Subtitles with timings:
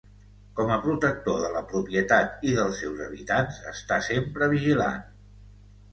[0.59, 5.07] Com a protector de la propietat i dels seus habitants està sempre vigilant.